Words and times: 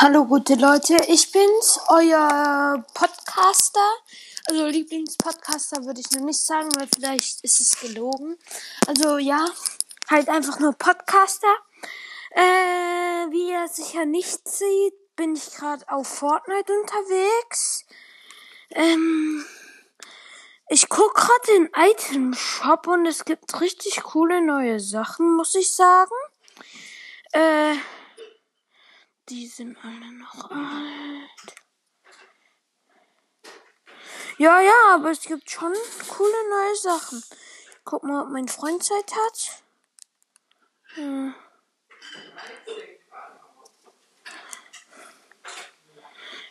Hallo 0.00 0.26
gute 0.26 0.54
Leute, 0.54 0.96
ich 1.08 1.32
bin's, 1.32 1.80
euer 1.88 2.84
Podcaster. 2.94 3.96
Also 4.46 4.66
Lieblingspodcaster 4.66 5.84
würde 5.86 6.00
ich 6.00 6.12
noch 6.12 6.24
nicht 6.24 6.38
sagen, 6.38 6.68
weil 6.76 6.86
vielleicht 6.94 7.40
ist 7.42 7.60
es 7.60 7.80
gelogen. 7.80 8.38
Also 8.86 9.18
ja, 9.18 9.44
halt 10.08 10.28
einfach 10.28 10.60
nur 10.60 10.72
Podcaster. 10.74 11.52
Äh, 12.30 12.40
wie 13.32 13.50
ihr 13.50 13.66
sicher 13.66 14.04
nicht 14.04 14.48
sieht, 14.48 15.16
bin 15.16 15.34
ich 15.34 15.50
gerade 15.50 15.84
auf 15.88 16.06
Fortnite 16.06 16.72
unterwegs. 16.80 17.84
Ähm, 18.70 19.44
ich 20.68 20.88
guck 20.88 21.12
gerade 21.12 21.46
den 21.48 21.70
Item 21.74 22.34
Shop 22.34 22.86
und 22.86 23.04
es 23.04 23.24
gibt 23.24 23.60
richtig 23.60 24.00
coole 24.04 24.42
neue 24.42 24.78
Sachen, 24.78 25.34
muss 25.34 25.56
ich 25.56 25.74
sagen. 25.74 26.14
Äh, 27.32 27.74
die 29.28 29.46
sind 29.46 29.76
alle 29.82 30.12
noch 30.12 30.50
alt. 30.50 31.54
Ja, 34.38 34.60
ja, 34.60 34.94
aber 34.94 35.10
es 35.10 35.22
gibt 35.22 35.50
schon 35.50 35.74
coole 36.08 36.50
neue 36.50 36.76
Sachen. 36.76 37.22
Guck 37.84 38.04
mal, 38.04 38.22
ob 38.22 38.28
mein 38.30 38.48
Freund 38.48 38.82
Zeit 38.82 39.12
hat. 39.12 39.62
Hm. 40.94 41.34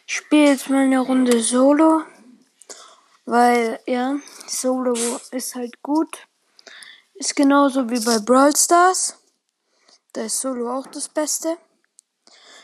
Ich 0.05 0.16
spiele 0.16 0.49
jetzt 0.49 0.70
mal 0.70 0.84
eine 0.84 0.99
Runde 0.99 1.41
Solo. 1.41 2.04
Weil, 3.26 3.80
ja, 3.85 4.18
Solo 4.48 4.94
ist 5.32 5.55
halt 5.55 5.82
gut. 5.82 6.27
Ist 7.16 7.35
genauso 7.35 7.90
wie 7.90 8.04
bei 8.04 8.20
Brawl 8.20 8.55
Stars. 8.55 9.18
Da 10.13 10.23
ist 10.23 10.40
Solo 10.40 10.77
auch 10.77 10.88
das 10.88 11.09
Beste. 11.09 11.57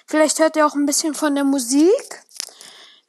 Vielleicht 0.06 0.40
hört 0.40 0.56
ihr 0.56 0.66
auch 0.66 0.76
ein 0.76 0.86
bisschen 0.86 1.14
von 1.14 1.36
der 1.36 1.44
Musik. 1.44 2.24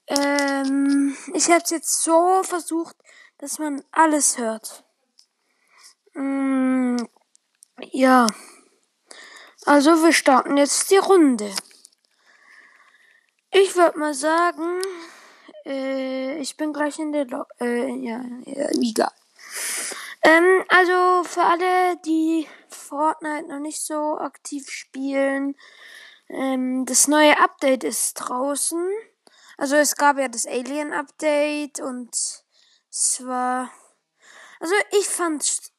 Ähm, 0.06 1.16
ich 1.32 1.48
habe 1.48 1.62
es 1.64 1.70
jetzt 1.70 2.02
so 2.02 2.42
versucht, 2.42 2.96
dass 3.38 3.58
man 3.58 3.82
alles 3.90 4.38
hört. 4.38 4.84
Mm, 6.14 6.96
ja. 7.90 8.26
Also 9.66 10.02
wir 10.02 10.12
starten 10.12 10.56
jetzt 10.56 10.90
die 10.90 10.98
Runde. 10.98 11.50
Ich 13.50 13.74
würde 13.76 13.98
mal 13.98 14.14
sagen, 14.14 14.82
äh, 15.64 16.38
ich 16.38 16.56
bin 16.56 16.72
gleich 16.72 16.98
in 16.98 17.12
der 17.12 17.24
Lo 17.26 17.44
äh, 17.60 17.88
ja, 17.96 18.20
ja, 18.44 18.68
egal. 18.70 19.12
Ähm, 20.22 20.64
also 20.68 21.24
für 21.24 21.42
alle, 21.42 21.96
die 22.04 22.48
Fortnite 22.68 23.48
noch 23.48 23.60
nicht 23.60 23.80
so 23.80 24.18
aktiv 24.18 24.70
spielen, 24.70 25.54
ähm, 26.34 26.84
das 26.84 27.06
neue 27.06 27.38
Update 27.38 27.84
ist 27.84 28.14
draußen. 28.14 28.90
Also 29.56 29.76
es 29.76 29.94
gab 29.94 30.18
ja 30.18 30.28
das 30.28 30.46
Alien 30.46 30.92
Update 30.92 31.80
und 31.80 32.10
es 32.90 33.24
war. 33.24 33.70
Also 34.60 34.74
ich 34.98 35.08
fand's. 35.08 35.72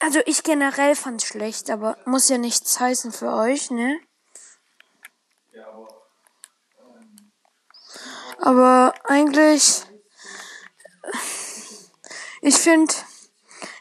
Also 0.00 0.20
ich 0.26 0.42
generell 0.42 0.96
fand's 0.96 1.24
schlecht, 1.24 1.70
aber 1.70 1.96
muss 2.04 2.28
ja 2.28 2.36
nichts 2.36 2.78
heißen 2.78 3.12
für 3.12 3.32
euch, 3.32 3.70
ne? 3.70 4.00
Ja, 5.52 5.66
aber. 5.68 5.88
Ähm, 6.78 7.32
aber 8.38 8.94
eigentlich. 9.04 9.84
Ich 12.44 12.56
finde, 12.56 12.92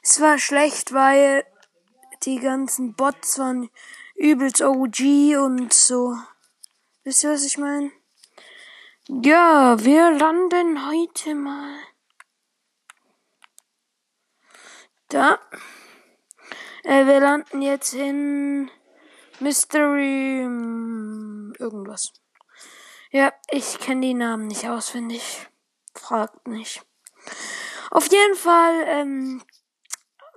es 0.04 0.22
war 0.22 0.38
schlecht, 0.38 0.94
weil 0.94 1.44
die 2.24 2.40
ganzen 2.40 2.94
Bots 2.94 3.40
waren 3.40 3.72
übelst 4.22 4.62
OG 4.62 5.00
und 5.38 5.74
so. 5.74 6.16
Wisst 7.04 7.24
ihr, 7.24 7.32
was 7.32 7.44
ich 7.44 7.58
meine? 7.58 7.92
Ja, 9.08 9.84
wir 9.84 10.12
landen 10.12 10.88
heute 10.88 11.34
mal. 11.34 11.80
Da. 15.10 15.40
Äh, 16.84 17.08
wir 17.08 17.20
landen 17.20 17.64
jetzt 17.64 17.94
in 17.94 18.70
Mystery 19.40 20.42
hm, 20.44 21.54
irgendwas. 21.58 22.14
Ja, 23.12 23.34
ich 23.50 23.80
kenne 23.80 24.02
die 24.02 24.14
Namen 24.14 24.48
nicht 24.48 24.70
auswendig. 24.70 25.48
Fragt 25.96 26.48
nicht. 26.48 26.84
Auf 27.90 28.10
jeden 28.12 28.36
Fall, 28.36 28.84
ähm, 28.86 29.44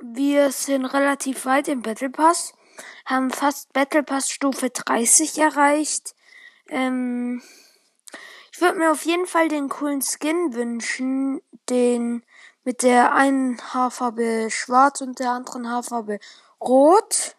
wir 0.01 0.51
sind 0.53 0.87
relativ 0.87 1.45
weit 1.45 1.69
im 1.69 1.83
Battle 1.83 2.11
Pass 2.11 2.55
haben 3.05 3.31
fast 3.31 3.73
Battle 3.73 4.03
Pass 4.03 4.31
Stufe 4.31 4.71
30 4.71 5.39
erreicht. 5.39 6.15
Ähm, 6.69 7.43
ich 8.53 8.61
würde 8.61 8.79
mir 8.79 8.91
auf 8.93 9.05
jeden 9.05 9.27
Fall 9.27 9.49
den 9.49 9.69
coolen 9.69 10.01
Skin 10.03 10.55
wünschen, 10.55 11.43
den 11.69 12.23
mit 12.63 12.83
der 12.83 13.15
einen 13.15 13.61
Haarfarbe 13.75 14.49
schwarz 14.51 15.01
und 15.01 15.19
der 15.19 15.31
anderen 15.31 15.69
Haarfarbe 15.69 16.19
rot. 16.61 17.37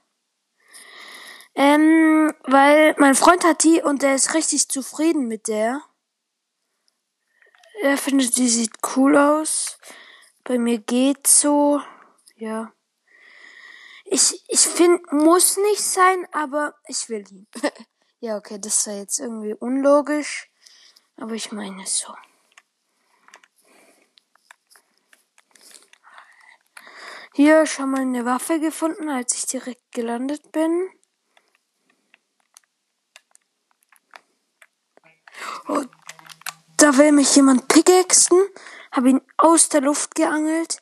Ähm, 1.55 2.33
weil 2.43 2.95
mein 2.97 3.15
Freund 3.15 3.45
hat 3.45 3.63
die 3.63 3.81
und 3.81 4.01
der 4.01 4.15
ist 4.15 4.33
richtig 4.33 4.69
zufrieden 4.69 5.27
mit 5.27 5.47
der. 5.47 5.81
Er 7.81 7.97
findet, 7.97 8.37
die 8.37 8.49
sieht 8.49 8.73
cool 8.95 9.17
aus. 9.17 9.79
Bei 10.43 10.57
mir 10.59 10.79
geht's 10.79 11.41
so. 11.41 11.81
Ja. 12.35 12.74
Ich, 14.07 14.43
ich 14.47 14.61
finde, 14.61 15.01
muss 15.11 15.57
nicht 15.57 15.81
sein, 15.81 16.27
aber 16.31 16.75
ich 16.87 17.09
will 17.09 17.25
ihn. 17.31 17.47
ja, 18.19 18.37
okay, 18.37 18.59
das 18.59 18.85
war 18.85 18.93
jetzt 18.93 19.19
irgendwie 19.19 19.53
unlogisch. 19.53 20.49
Aber 21.17 21.33
ich 21.33 21.51
meine 21.51 21.83
es 21.83 21.99
so. 21.99 22.13
Hier 27.33 27.65
schon 27.65 27.91
mal 27.91 28.01
eine 28.01 28.23
Waffe 28.25 28.59
gefunden, 28.59 29.09
als 29.09 29.33
ich 29.33 29.45
direkt 29.47 29.91
gelandet 29.91 30.51
bin. 30.51 30.89
Oh, 35.67 35.83
da 36.77 36.97
will 36.97 37.11
mich 37.11 37.35
jemand 37.35 37.67
pickaxen. 37.67 38.39
Habe 38.91 39.09
ihn 39.09 39.21
aus 39.37 39.67
der 39.67 39.81
Luft 39.81 40.15
geangelt. 40.15 40.79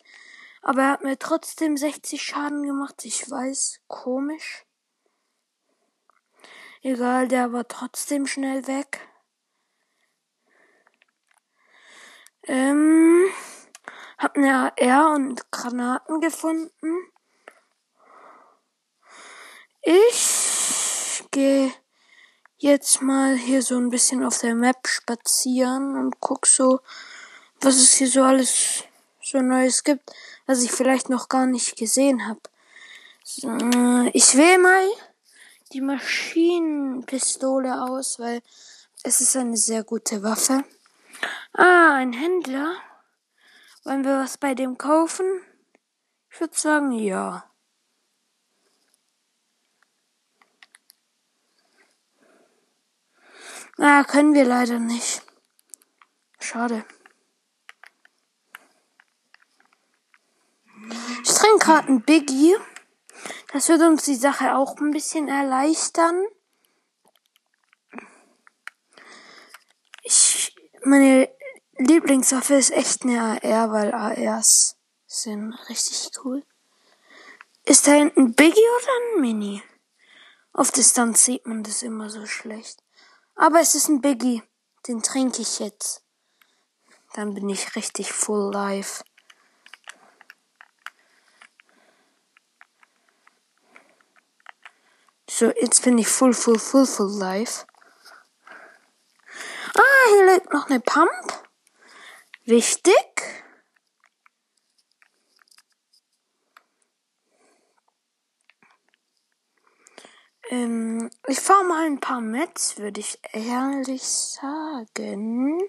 Aber 0.64 0.82
er 0.82 0.92
hat 0.92 1.04
mir 1.04 1.20
trotzdem 1.20 1.76
60 1.76 2.24
Schaden 2.24 2.64
gemacht. 2.64 3.04
Ich 3.04 3.30
weiß, 3.30 3.82
komisch. 3.88 4.66
Egal, 6.82 7.28
der 7.28 7.52
war 7.52 7.68
trotzdem 7.68 8.26
schnell 8.28 8.66
weg. 8.66 9.02
Ähm, 12.44 13.26
hab 14.18 14.38
eine 14.38 14.74
AR 14.78 15.16
und 15.16 15.52
Granaten 15.52 16.22
gefunden. 16.22 17.12
Ich 19.82 21.26
gehe 21.32 21.74
jetzt 22.56 23.02
mal 23.02 23.36
hier 23.36 23.62
so 23.62 23.78
ein 23.78 23.90
bisschen 23.90 24.24
auf 24.24 24.40
der 24.40 24.56
Map 24.56 24.88
spazieren 24.88 25.98
und 25.98 26.22
guck 26.22 26.48
so, 26.48 26.80
was 27.60 27.76
es 27.76 27.96
hier 27.96 28.08
so 28.08 28.24
alles 28.24 28.86
so 29.34 29.42
Neues 29.42 29.84
gibt 29.84 30.12
was 30.46 30.64
ich 30.64 30.72
vielleicht 30.72 31.10
noch 31.10 31.30
gar 31.30 31.46
nicht 31.46 31.78
gesehen 31.78 32.28
habe. 32.28 32.42
So, 33.24 33.50
ich 34.14 34.36
wähle 34.36 34.60
mal 34.60 34.88
die 35.72 35.82
Maschinenpistole 35.82 37.82
aus, 37.82 38.20
weil 38.20 38.42
es 39.04 39.22
ist 39.22 39.36
eine 39.36 39.58
sehr 39.58 39.84
gute 39.84 40.24
Waffe. 40.24 40.64
Ah, 41.54 41.96
ein 41.96 42.14
Händler. 42.14 42.76
Wollen 43.84 44.04
wir 44.04 44.20
was 44.20 44.38
bei 44.38 44.56
dem 44.56 44.78
kaufen? 44.78 45.26
Ich 46.30 46.40
würde 46.40 46.58
sagen, 46.58 46.92
ja. 46.92 47.50
Ah, 53.78 54.04
können 54.04 54.34
wir 54.34 54.46
leider 54.46 54.80
nicht. 54.80 55.24
Schade. 56.40 56.86
Trinke 61.44 61.66
gerade 61.66 61.88
ein 61.90 62.02
Biggie. 62.02 62.56
Das 63.52 63.70
wird 63.70 63.82
uns 63.82 64.04
die 64.04 64.16
Sache 64.16 64.56
auch 64.56 64.78
ein 64.78 64.92
bisschen 64.92 65.28
erleichtern. 65.28 66.24
Ich, 70.04 70.56
meine 70.84 71.30
Lieblingswaffe 71.78 72.56
ist 72.56 72.72
echt 72.72 73.04
eine 73.04 73.42
AR, 73.44 73.72
weil 73.72 73.94
ARs 73.94 74.78
sind 75.06 75.54
richtig 75.70 76.12
cool. 76.24 76.44
Ist 77.66 77.88
da 77.88 77.94
ein 77.94 78.36
Biggie 78.36 78.70
oder 78.78 79.16
ein 79.16 79.22
Mini? 79.22 79.64
Auf 80.52 80.72
Distanz 80.72 81.26
sieht 81.26 81.46
man 81.46 81.64
das 81.64 81.82
immer 81.82 82.10
so 82.10 82.26
schlecht. 82.26 82.84
Aber 83.36 83.60
es 83.60 83.76
ist 83.76 83.88
ein 83.88 84.02
Biggie. 84.02 84.44
Den 84.88 85.02
trinke 85.02 85.42
ich 85.42 85.60
jetzt. 85.60 86.04
Dann 87.14 87.34
bin 87.34 87.48
ich 87.50 87.76
richtig 87.76 88.12
full 88.12 88.52
life. 88.52 89.04
So, 95.36 95.52
jetzt 95.60 95.84
bin 95.84 95.98
ich 95.98 96.08
full, 96.08 96.32
full, 96.32 96.60
full, 96.60 96.86
full 96.86 97.10
live. 97.18 97.66
liegt 100.32 100.54
noch 100.54 100.70
eine 100.70 100.80
Pump. 100.80 101.10
Wichtig. 102.46 102.94
Ähm, 110.52 111.10
ich 111.26 111.40
fahre 111.40 111.64
mal 111.64 111.88
ein 111.88 112.00
paar 112.00 112.22
Mets, 112.22 112.78
würde 112.78 113.00
ich 113.00 113.18
ehrlich 113.32 114.04
sagen. 114.04 115.60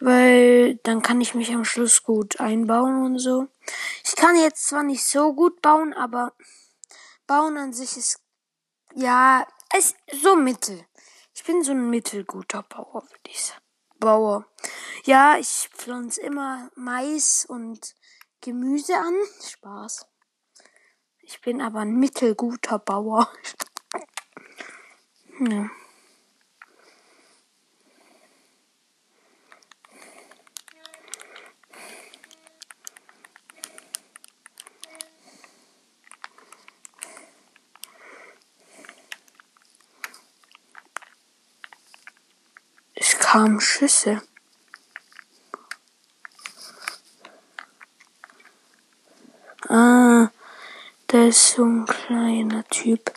Weil 0.00 0.80
dann 0.82 1.02
kann 1.02 1.20
ich 1.20 1.36
mich 1.36 1.54
am 1.54 1.64
Schluss 1.64 2.02
gut 2.02 2.40
einbauen 2.40 3.04
und 3.04 3.20
so. 3.20 3.46
Ich 4.04 4.16
kann 4.16 4.34
jetzt 4.34 4.66
zwar 4.66 4.82
nicht 4.82 5.04
so 5.04 5.32
gut 5.32 5.62
bauen, 5.62 5.94
aber 5.94 6.32
bauen 7.28 7.56
an 7.56 7.72
sich 7.72 7.96
ist 7.96 8.20
ja 8.98 9.46
ist 9.76 9.96
so 10.12 10.36
mittel. 10.36 10.84
Ich 11.34 11.44
bin 11.44 11.62
so 11.62 11.72
ein 11.72 11.88
mittelguter 11.88 12.62
Bauer, 12.64 13.02
würde 13.02 13.28
ich 13.28 13.44
sagen. 13.44 13.62
Bauer. 14.00 14.46
Ja, 15.04 15.38
ich 15.38 15.68
pflanze 15.72 16.20
immer 16.20 16.70
Mais 16.74 17.44
und 17.46 17.94
Gemüse 18.40 18.96
an. 18.96 19.14
Spaß. 19.44 20.06
Ich 21.20 21.40
bin 21.40 21.60
aber 21.60 21.80
ein 21.80 21.96
mittelguter 21.96 22.78
Bauer. 22.78 23.30
ja. 25.40 25.70
Kamen 43.30 43.60
Schüsse. 43.60 44.22
Ah, 49.68 50.30
da 51.08 51.24
ist 51.26 51.50
so 51.50 51.62
ein 51.62 51.84
kleiner 51.84 52.64
Typ, 52.68 53.12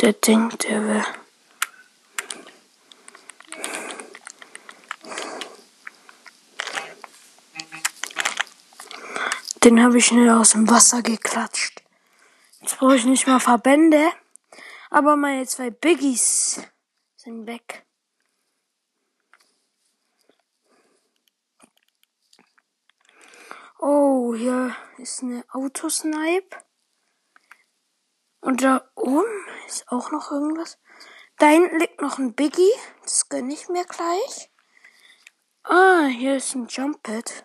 der 0.00 0.12
denkt, 0.12 0.66
er 0.66 0.86
wäre. 0.86 1.06
Den 9.64 9.82
habe 9.82 9.98
ich 9.98 10.06
schnell 10.06 10.30
aus 10.30 10.50
dem 10.50 10.70
Wasser 10.70 11.02
geklatscht. 11.02 11.82
Jetzt 12.60 12.78
brauche 12.78 12.94
ich 12.94 13.04
nicht 13.04 13.26
mal 13.26 13.40
Verbände, 13.40 14.08
aber 14.88 15.16
meine 15.16 15.46
zwei 15.46 15.70
Biggies 15.70 16.60
sind 17.16 17.48
weg. 17.48 17.85
Oh, 23.78 24.34
hier 24.34 24.74
ist 24.96 25.22
eine 25.22 25.44
Autosnipe. 25.52 26.56
Und 28.40 28.62
da 28.62 28.88
oben 28.94 29.46
ist 29.66 29.86
auch 29.88 30.10
noch 30.10 30.30
irgendwas. 30.30 30.78
Da 31.38 31.48
hinten 31.48 31.78
liegt 31.80 32.00
noch 32.00 32.18
ein 32.18 32.32
Biggie. 32.32 32.72
Das 33.02 33.28
gönne 33.28 33.52
ich 33.52 33.68
mir 33.68 33.84
gleich. 33.84 34.50
Ah, 35.64 36.06
hier 36.06 36.36
ist 36.36 36.54
ein 36.54 36.68
Jump 36.68 37.02
Pad. 37.02 37.44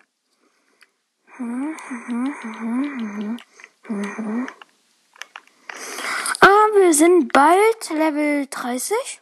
Ah, 6.40 6.66
wir 6.76 6.94
sind 6.94 7.34
bald 7.34 7.90
Level 7.90 8.48
30. 8.48 9.22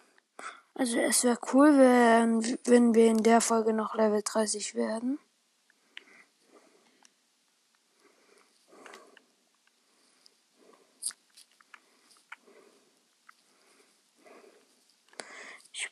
Also 0.75 0.99
es 0.99 1.23
wäre 1.23 1.39
cool, 1.53 1.75
wenn, 1.77 2.59
wenn 2.65 2.93
wir 2.93 3.07
in 3.07 3.23
der 3.23 3.41
Folge 3.41 3.73
noch 3.73 3.95
Level 3.95 4.21
30 4.23 4.75
werden. 4.75 5.17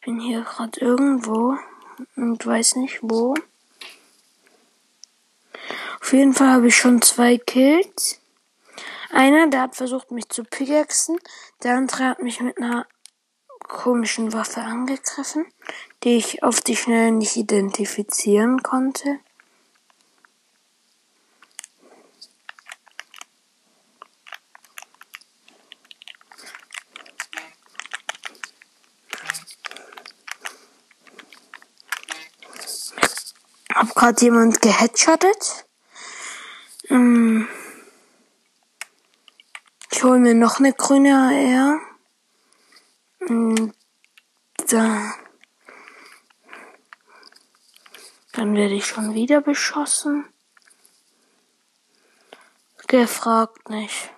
Bin 0.08 0.22
hier 0.22 0.44
gerade 0.44 0.80
irgendwo 0.80 1.58
und 2.16 2.46
weiß 2.46 2.78
nicht 2.78 3.00
wo. 3.02 3.36
Auf 6.00 6.14
jeden 6.14 6.34
Fall 6.34 6.48
habe 6.48 6.68
ich 6.70 6.78
schon 6.78 7.02
zwei 7.02 7.38
Kills. 7.38 8.22
Einer, 9.12 9.50
der 9.50 9.64
hat 9.64 9.76
versucht, 9.76 10.12
mich 10.12 10.30
zu 10.30 10.46
pickaxen. 10.46 11.20
Der 11.62 11.76
andere 11.76 12.06
hat 12.06 12.24
mich 12.24 12.40
mit 12.40 12.58
einer 12.58 12.88
komischen 13.68 14.32
Waffe 14.32 14.62
angegriffen, 14.62 15.46
die 16.06 16.16
ich 16.16 16.42
auf 16.42 16.62
die 16.62 16.78
Schnelle 16.78 17.12
nicht 17.12 17.36
identifizieren 17.36 18.64
konnte. 18.64 19.20
Gerade 34.08 34.24
jemand 34.24 34.62
geheadshottet. 34.62 35.66
Ähm 36.90 37.46
ich 39.92 40.02
hole 40.02 40.20
mir 40.20 40.34
noch 40.34 40.60
eine 40.60 40.72
grüne 40.72 41.14
AR. 41.14 41.82
Und 43.28 43.74
da. 44.70 45.14
Dann 48.32 48.56
werde 48.56 48.76
ich 48.76 48.86
schon 48.86 49.14
wieder 49.14 49.42
beschossen. 49.42 50.26
Gefragt 52.88 53.70
nicht. 53.70 54.14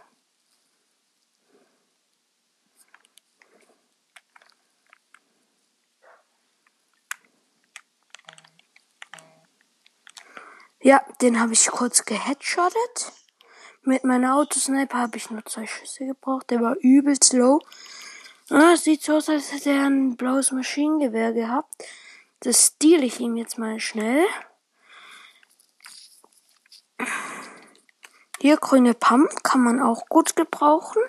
Ja, 10.90 11.06
den 11.22 11.40
habe 11.40 11.54
ich 11.54 11.68
kurz 11.68 12.04
geheadshottet. 12.04 13.12
Mit 13.84 14.06
meiner 14.06 14.34
Autosniper 14.38 14.98
habe 14.98 15.18
ich 15.18 15.30
nur 15.30 15.46
zwei 15.46 15.68
Schüsse 15.68 16.08
gebraucht. 16.08 16.50
Der 16.50 16.62
war 16.62 16.78
übelst 16.80 17.34
low. 17.34 17.60
Ah, 18.50 18.76
sieht 18.76 19.04
so 19.04 19.18
aus, 19.18 19.30
als 19.30 19.52
hätte 19.52 19.70
er 19.70 19.86
ein 19.86 20.18
blaues 20.18 20.52
Maschinengewehr 20.52 21.34
gehabt. 21.34 21.76
Das 22.40 22.66
stehle 22.66 23.06
ich 23.06 23.20
ihm 23.20 23.38
jetzt 23.38 23.60
mal 23.60 23.80
schnell. 23.80 24.26
Hier 28.40 28.58
grüne 28.58 28.96
Pump 28.96 29.44
kann 29.44 29.62
man 29.62 29.84
auch 29.84 30.08
gut 30.10 30.36
gebrauchen. 30.36 31.04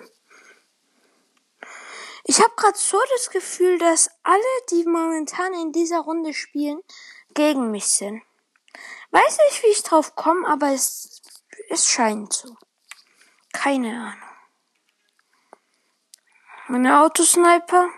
Ich 2.25 2.39
habe 2.39 2.53
gerade 2.55 2.77
so 2.77 2.99
das 3.15 3.31
Gefühl, 3.31 3.79
dass 3.79 4.11
alle, 4.21 4.53
die 4.69 4.83
momentan 4.83 5.55
in 5.55 5.71
dieser 5.71 6.01
Runde 6.01 6.35
spielen, 6.35 6.81
gegen 7.33 7.71
mich 7.71 7.87
sind. 7.87 8.21
Weiß 9.11 9.37
nicht, 9.49 9.63
wie 9.63 9.71
ich 9.71 9.83
drauf 9.83 10.15
komme, 10.15 10.47
aber 10.47 10.71
es, 10.71 11.21
es 11.69 11.87
scheint 11.87 12.33
so. 12.33 12.55
Keine 13.51 13.89
Ahnung. 13.89 14.29
Meine 16.67 17.01
Autosniper 17.01 17.89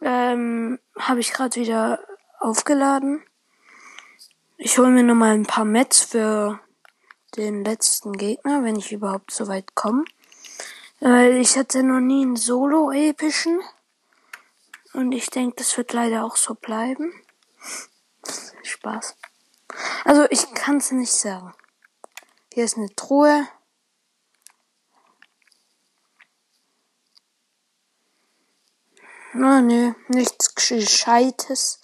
ähm, 0.00 0.78
habe 0.98 1.20
ich 1.20 1.32
gerade 1.32 1.60
wieder 1.60 1.98
aufgeladen. 2.38 3.24
Ich 4.58 4.78
hole 4.78 4.90
mir 4.90 5.02
nochmal 5.02 5.32
ein 5.32 5.46
paar 5.46 5.64
Mets 5.64 6.04
für 6.04 6.60
den 7.36 7.64
letzten 7.64 8.12
Gegner, 8.12 8.62
wenn 8.62 8.76
ich 8.76 8.92
überhaupt 8.92 9.32
so 9.32 9.48
weit 9.48 9.74
komme. 9.74 10.04
Weil 11.00 11.38
ich 11.38 11.56
hatte 11.56 11.82
noch 11.82 11.98
nie 11.98 12.22
einen 12.22 12.36
Solo-epischen. 12.36 13.60
Und 14.92 15.10
ich 15.10 15.30
denke, 15.30 15.56
das 15.56 15.76
wird 15.76 15.92
leider 15.92 16.24
auch 16.24 16.36
so 16.36 16.54
bleiben. 16.54 17.12
Spaß. 18.62 19.16
Also 20.12 20.26
ich 20.28 20.52
kann 20.52 20.76
es 20.76 20.90
nicht 20.90 21.10
sagen. 21.10 21.54
Hier 22.52 22.66
ist 22.66 22.76
eine 22.76 22.94
Truhe. 22.94 23.48
Na, 29.32 29.56
oh, 29.56 29.60
nee, 29.62 29.94
nichts 30.08 30.54
Gescheites. 30.54 31.80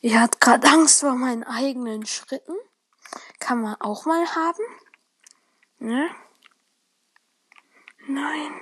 Ich 0.00 0.16
hatte 0.16 0.38
gerade 0.38 0.66
Angst 0.66 1.00
vor 1.00 1.16
meinen 1.16 1.44
eigenen 1.44 2.06
Schritten. 2.06 2.56
Kann 3.40 3.60
man 3.60 3.78
auch 3.78 4.06
mal 4.06 4.26
haben. 4.34 4.64
Ne? 5.80 6.08
Nein. 8.06 8.58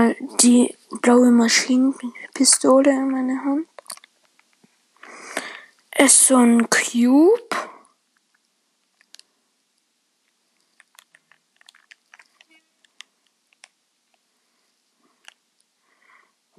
Ich 0.00 0.20
nehme 0.20 0.30
mal 0.30 0.38
die 0.38 0.74
blaue 1.02 1.30
Maschinenpistole. 1.30 2.30
Pistole 2.32 2.90
in 2.90 3.10
meine 3.10 3.44
Hand. 3.44 3.68
Ist 5.98 6.26
so 6.26 6.36
ein 6.36 6.70
Cube. 6.70 7.70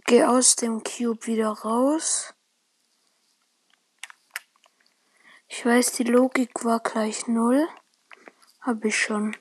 Geh 0.06 0.24
aus 0.24 0.56
dem 0.58 0.84
Cube 0.84 1.26
wieder 1.26 1.50
raus. 1.50 2.34
Ich 5.48 5.66
weiß, 5.66 5.94
die 5.94 6.04
Logik 6.04 6.64
war 6.64 6.80
gleich 6.80 7.28
null. 7.28 7.68
Hab 8.62 8.86
ich 8.86 8.98
schon. 8.98 9.36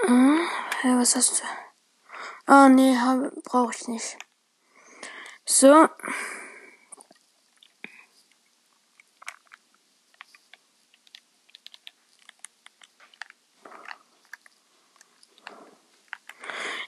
Hm, 0.00 0.40
ja, 0.84 0.98
was 0.98 1.16
hast 1.16 1.40
du? 1.40 1.61
Ah, 2.54 2.68
nee, 2.68 2.94
brauche 3.44 3.72
ich 3.74 3.88
nicht. 3.88 4.18
So. 5.46 5.88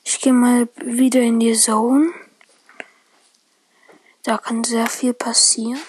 Ich 0.04 0.20
gehe 0.20 0.34
mal 0.34 0.68
wieder 0.76 1.22
in 1.22 1.40
die 1.40 1.54
Zone. 1.54 2.12
Da 4.22 4.36
kann 4.36 4.64
sehr 4.64 4.86
viel 4.86 5.14
passieren. 5.14 5.80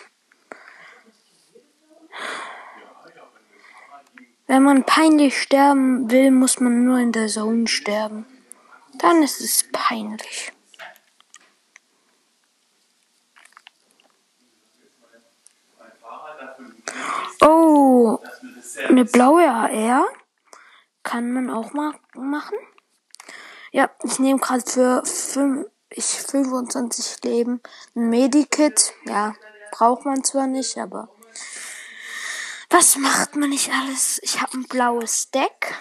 Wenn 4.47 4.63
man 4.63 4.85
peinlich 4.85 5.41
sterben 5.41 6.09
will, 6.09 6.31
muss 6.31 6.61
man 6.61 6.85
nur 6.85 6.99
in 6.99 7.11
der 7.11 7.27
Zone 7.27 7.67
sterben. 7.67 8.34
Dann 9.05 9.21
ist 9.21 9.39
es 9.39 9.63
peinlich. 9.71 10.51
Oh, 17.39 18.17
eine 18.89 19.05
blaue 19.05 19.47
AR 19.47 20.07
kann 21.03 21.31
man 21.31 21.51
auch 21.51 21.71
mal 21.73 21.93
machen. 22.15 22.57
Ja, 23.71 23.91
ich 24.01 24.17
nehme 24.17 24.39
gerade 24.39 24.67
für 24.67 25.05
5, 25.05 25.67
ich 25.91 26.05
25 26.05 27.23
Leben 27.25 27.61
ein 27.93 28.09
Medikit. 28.09 28.95
Ja, 29.03 29.35
braucht 29.69 30.05
man 30.05 30.23
zwar 30.23 30.47
nicht, 30.47 30.79
aber 30.79 31.09
was 32.71 32.95
macht 32.95 33.35
man 33.35 33.51
nicht 33.51 33.71
alles? 33.71 34.19
Ich 34.23 34.41
habe 34.41 34.57
ein 34.57 34.63
blaues 34.63 35.29
Deck. 35.29 35.75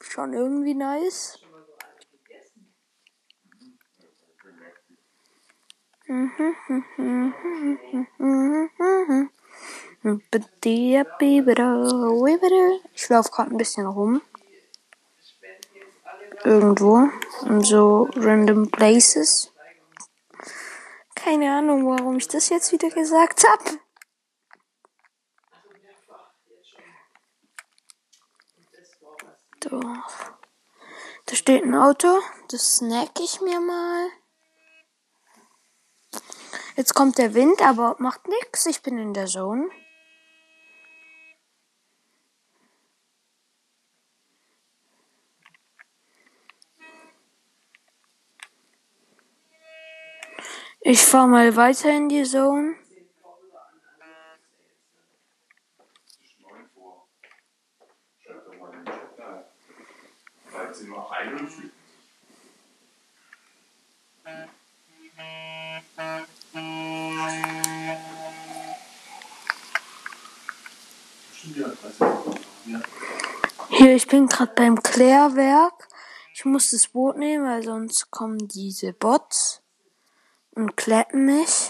Schon 0.00 0.32
irgendwie 0.32 0.74
nice. 0.74 1.38
Ich 12.94 13.08
laufe 13.10 13.30
gerade 13.30 13.50
ein 13.50 13.58
bisschen 13.58 13.86
rum 13.86 14.22
irgendwo 16.44 17.10
in 17.44 17.62
so 17.62 18.08
random 18.16 18.70
places. 18.70 19.52
Keine 21.14 21.52
Ahnung, 21.58 21.86
warum 21.86 22.16
ich 22.16 22.28
das 22.28 22.48
jetzt 22.48 22.72
wieder 22.72 22.88
gesagt 22.88 23.44
habe. 23.46 23.78
So. 29.62 29.80
Da 31.26 31.34
steht 31.34 31.64
ein 31.64 31.74
Auto, 31.74 32.20
das 32.50 32.76
snack 32.76 33.20
ich 33.20 33.42
mir 33.42 33.60
mal. 33.60 34.08
Jetzt 36.78 36.94
kommt 36.94 37.18
der 37.18 37.34
Wind, 37.34 37.60
aber 37.60 37.96
macht 37.98 38.28
nichts. 38.28 38.64
Ich 38.66 38.82
bin 38.82 38.98
in 38.98 39.12
der 39.12 39.26
Zone. 39.26 39.68
Ich 50.80 51.02
fahr 51.04 51.26
mal 51.26 51.56
weiter 51.56 51.90
in 51.90 52.08
die 52.08 52.22
Zone. 52.22 52.76
Ich 61.50 61.77
bin 74.08 74.26
gerade 74.26 74.52
beim 74.54 74.82
Klärwerk. 74.82 75.88
Ich 76.34 76.44
muss 76.44 76.70
das 76.70 76.88
Boot 76.88 77.16
nehmen, 77.16 77.46
weil 77.46 77.62
sonst 77.62 78.10
kommen 78.10 78.48
diese 78.48 78.92
Bots 78.92 79.62
und 80.54 80.76
kletten 80.76 81.24
mich. 81.24 81.67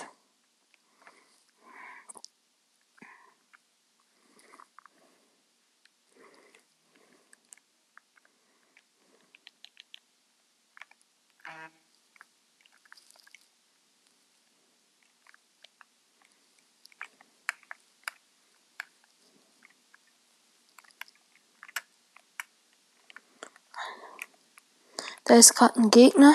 Da 25.28 25.37
ist 25.37 25.54
gerade 25.54 25.78
ein 25.78 25.90
Gegner. 25.90 26.35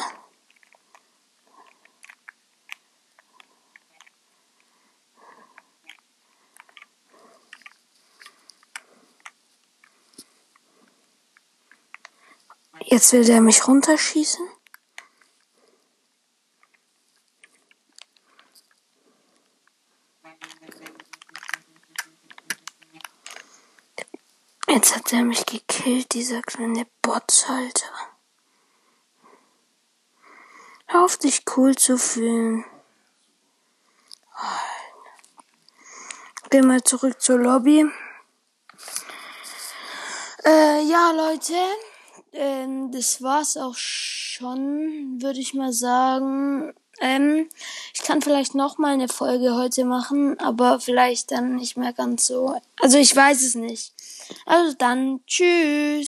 Jetzt 12.85 13.11
will 13.13 13.25
der 13.25 13.41
mich 13.41 13.67
runterschießen. 13.67 14.47
Jetzt 24.67 24.95
hat 24.95 25.11
er 25.13 25.23
mich 25.23 25.43
gekillt, 25.47 26.13
dieser 26.13 26.43
kleine 26.43 26.85
Botshalter. 27.01 28.02
Auf, 30.93 31.17
dich 31.17 31.43
cool 31.57 31.75
zu 31.75 31.97
fühlen. 31.97 32.65
Geh 36.49 36.61
mal 36.61 36.83
zurück 36.83 37.21
zur 37.21 37.39
Lobby. 37.39 37.85
Äh, 40.45 40.83
ja, 40.83 41.11
Leute 41.11 41.55
ähm, 42.33 42.91
das 42.91 43.21
war's 43.21 43.57
auch 43.57 43.75
schon, 43.75 45.21
würde 45.21 45.39
ich 45.39 45.53
mal 45.53 45.71
sagen. 45.71 46.73
Ähm, 46.99 47.47
ich 47.93 48.01
kann 48.01 48.21
vielleicht 48.21 48.55
noch 48.55 48.77
mal 48.77 48.93
eine 48.93 49.07
Folge 49.07 49.55
heute 49.55 49.85
machen, 49.85 50.39
aber 50.39 50.79
vielleicht 50.79 51.31
dann 51.31 51.55
nicht 51.55 51.77
mehr 51.77 51.93
ganz 51.93 52.27
so. 52.27 52.59
Also 52.79 52.97
ich 52.97 53.15
weiß 53.15 53.41
es 53.43 53.55
nicht. 53.55 53.93
Also 54.45 54.75
dann, 54.77 55.21
tschüss. 55.27 56.01